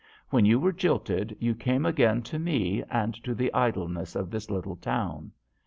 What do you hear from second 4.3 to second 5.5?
this little town.